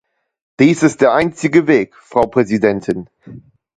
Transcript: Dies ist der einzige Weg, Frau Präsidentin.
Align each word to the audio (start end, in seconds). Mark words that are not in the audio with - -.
Dies 0.59 0.81
ist 0.81 1.01
der 1.01 1.13
einzige 1.13 1.67
Weg, 1.67 1.95
Frau 1.95 2.25
Präsidentin. 2.25 3.07